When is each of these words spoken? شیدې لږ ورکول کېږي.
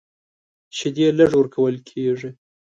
شیدې 0.77 1.07
لږ 1.17 1.31
ورکول 1.37 1.75
کېږي. 1.89 2.29